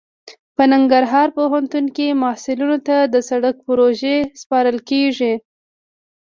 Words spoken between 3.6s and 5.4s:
پروژې سپارل کیږي